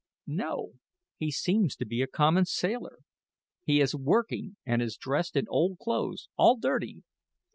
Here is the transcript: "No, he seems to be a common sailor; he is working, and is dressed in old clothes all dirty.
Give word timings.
"No, 0.25 0.71
he 1.17 1.29
seems 1.29 1.75
to 1.75 1.85
be 1.85 2.01
a 2.01 2.07
common 2.07 2.45
sailor; 2.45 3.01
he 3.63 3.79
is 3.79 3.93
working, 3.93 4.57
and 4.65 4.81
is 4.81 4.97
dressed 4.97 5.35
in 5.35 5.45
old 5.47 5.77
clothes 5.77 6.27
all 6.37 6.57
dirty. 6.57 7.03